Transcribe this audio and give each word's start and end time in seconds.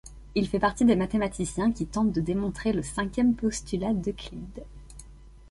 Il 0.33 0.47
fait 0.47 0.57
partie 0.59 0.83
des 0.83 0.95
mathématiciens 0.95 1.71
qui 1.71 1.85
tentent 1.85 2.11
de 2.11 2.21
démontrer 2.21 2.73
le 2.73 2.81
cinquième 2.81 3.35
postulat 3.35 3.93
d'Euclide. 3.93 4.63